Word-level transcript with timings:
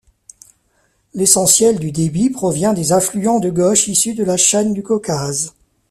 L'essentiel 1.13 1.77
du 1.77 1.91
débit 1.91 2.31
provient 2.31 2.73
des 2.73 2.91
affluents 2.91 3.37
de 3.39 3.51
gauche 3.51 3.87
issus 3.87 4.15
de 4.15 4.23
la 4.23 4.35
chaîne 4.35 4.73
du 4.73 4.81
Caucase. 4.81 5.53